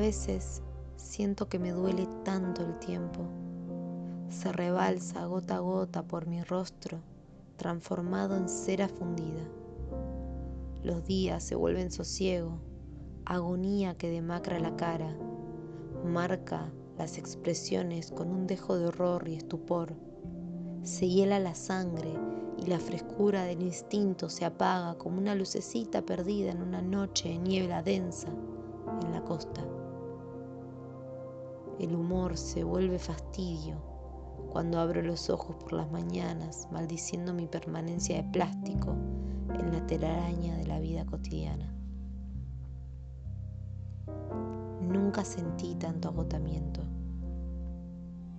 [0.00, 0.62] veces
[0.96, 3.20] siento que me duele tanto el tiempo.
[4.30, 7.00] Se rebalsa gota a gota por mi rostro,
[7.58, 9.44] transformado en cera fundida.
[10.82, 12.58] Los días se vuelven sosiego,
[13.26, 15.14] agonía que demacra la cara,
[16.02, 19.92] marca las expresiones con un dejo de horror y estupor.
[20.82, 22.14] Se hiela la sangre
[22.56, 27.38] y la frescura del instinto se apaga como una lucecita perdida en una noche de
[27.38, 28.28] niebla densa
[29.02, 29.62] en la costa.
[31.78, 33.76] El humor se vuelve fastidio
[34.50, 38.96] cuando abro los ojos por las mañanas maldiciendo mi permanencia de plástico
[39.54, 41.72] en la telaraña de la vida cotidiana.
[44.82, 46.82] Nunca sentí tanto agotamiento.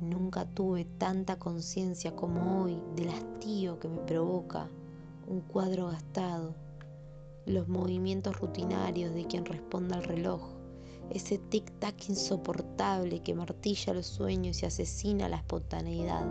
[0.00, 4.68] Nunca tuve tanta conciencia como hoy del hastío que me provoca
[5.26, 6.54] un cuadro gastado,
[7.44, 10.57] los movimientos rutinarios de quien responde al reloj,
[11.10, 16.26] ese tic-tac insoportable que martilla los sueños y asesina la espontaneidad.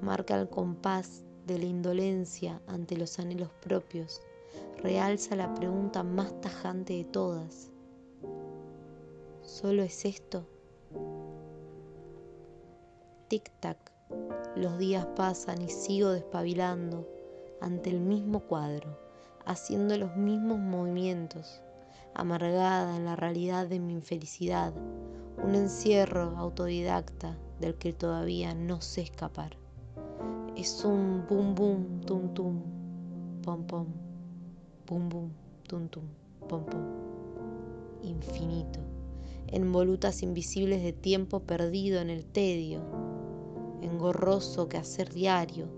[0.00, 4.22] Marca el compás de la indolencia ante los anhelos propios,
[4.82, 7.70] realza la pregunta más tajante de todas.
[9.42, 10.46] ¿Solo es esto?
[13.28, 13.76] Tic-tac,
[14.56, 17.06] los días pasan y sigo despabilando
[17.60, 18.98] ante el mismo cuadro,
[19.44, 21.62] haciendo los mismos movimientos,
[22.14, 24.74] amargada en la realidad de mi infelicidad,
[25.42, 29.56] un encierro autodidacta del que todavía no sé escapar.
[30.56, 32.62] Es un bum bum tum tum,
[33.42, 33.86] pom pom,
[34.86, 35.30] bum bum
[35.66, 36.04] tum tum,
[36.48, 36.82] pom pom,
[38.02, 38.80] infinito,
[39.46, 42.80] en volutas invisibles de tiempo perdido en el tedio,
[43.82, 45.68] engorroso quehacer diario,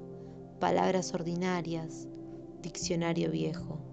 [0.59, 2.09] palabras ordinarias,
[2.63, 3.92] diccionario viejo.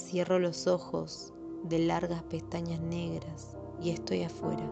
[0.00, 4.68] Cierro los ojos de largas pestañas negras y estoy afuera,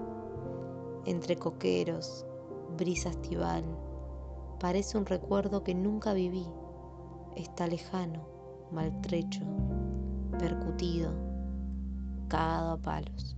[1.04, 2.24] entre coqueros,
[2.76, 3.62] brisa estival.
[4.58, 6.46] Parece un recuerdo que nunca viví.
[7.36, 8.26] Está lejano,
[8.72, 9.42] maltrecho,
[10.38, 11.12] percutido,
[12.28, 13.37] cagado a palos.